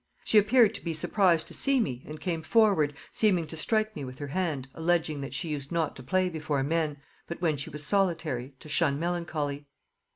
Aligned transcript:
She 0.23 0.39
appeared 0.39 0.73
to 0.73 0.83
be 0.83 0.95
surprised 0.95 1.45
to 1.49 1.53
see 1.53 1.79
me, 1.79 2.03
and 2.07 2.19
came 2.19 2.41
forward, 2.41 2.95
seeming 3.11 3.45
to 3.45 3.55
strike 3.55 3.95
me 3.95 4.03
with 4.03 4.17
her 4.17 4.29
hand, 4.29 4.67
alleging 4.73 5.21
that 5.21 5.35
she 5.35 5.49
used 5.49 5.71
not 5.71 5.95
to 5.95 6.01
play 6.01 6.27
before 6.27 6.63
men, 6.63 6.97
but 7.27 7.39
when 7.39 7.55
she 7.55 7.69
was 7.69 7.85
solitary, 7.85 8.55
to 8.61 8.67
shun 8.67 8.99
melancholy. 8.99 9.67